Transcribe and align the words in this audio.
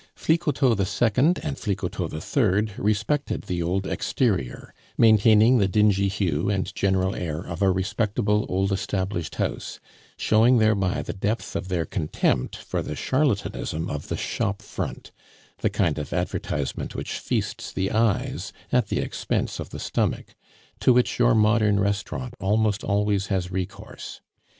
Flicoteaux 0.15 0.73
II. 0.79 1.33
and 1.43 1.59
Flicoteaux 1.59 2.09
III. 2.11 2.73
respected 2.79 3.43
the 3.43 3.61
old 3.61 3.85
exterior, 3.85 4.73
maintaining 4.97 5.59
the 5.59 5.67
dingy 5.67 6.07
hue 6.07 6.49
and 6.49 6.73
general 6.73 7.13
air 7.13 7.41
of 7.45 7.61
a 7.61 7.69
respectable, 7.69 8.47
old 8.49 8.71
established 8.71 9.35
house, 9.35 9.79
showing 10.17 10.57
thereby 10.57 11.03
the 11.03 11.13
depth 11.13 11.55
of 11.55 11.67
their 11.67 11.85
contempt 11.85 12.55
for 12.55 12.81
the 12.81 12.95
charlatanism 12.95 13.87
of 13.91 14.07
the 14.07 14.17
shop 14.17 14.63
front, 14.63 15.11
the 15.59 15.69
kind 15.69 15.99
of 15.99 16.11
advertisement 16.13 16.95
which 16.95 17.19
feasts 17.19 17.71
the 17.71 17.91
eyes 17.91 18.51
at 18.71 18.87
the 18.87 18.97
expense 18.97 19.59
of 19.59 19.69
the 19.69 19.77
stomach, 19.77 20.33
to 20.79 20.91
which 20.93 21.19
your 21.19 21.35
modern 21.35 21.79
restaurant 21.79 22.33
almost 22.39 22.83
always 22.83 23.27
has 23.27 23.51
recourse. 23.51 24.19